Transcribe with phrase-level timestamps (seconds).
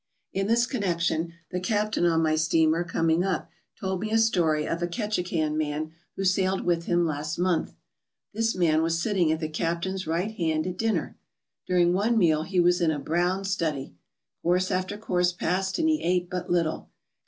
[0.33, 4.81] In this connection the captain on my steamer coming up told me a story of
[4.81, 7.75] a Ketchikan man who sailed with him last month.
[8.33, 11.17] This man was sitting at the captain's right hand at dinner.
[11.67, 13.93] During one meal he was in a brown study.
[14.41, 16.89] Course after course passed and he ate but little.